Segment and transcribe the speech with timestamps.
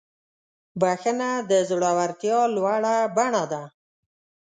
[0.79, 3.63] بخښنه د زړورتیا لوړه بڼه ده.